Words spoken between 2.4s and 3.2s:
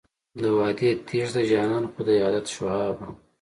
شهابه.